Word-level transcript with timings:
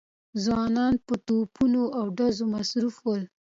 ځوانان 0.43 0.93
په 1.07 1.13
توپونو 1.27 1.81
او 1.99 2.05
ډزو 2.17 2.45
مصروف 2.53 2.95
ول. 3.05 3.23